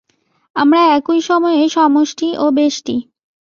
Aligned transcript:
আমরা 0.55 0.81
একই 0.97 1.19
সময়ে 1.21 1.61
সমষ্টি 1.69 2.29
ও 2.37 2.45
ব্যষ্টি। 2.51 2.95